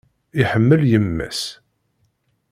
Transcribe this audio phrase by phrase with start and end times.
[0.41, 1.41] Iḥemmel yemma-s.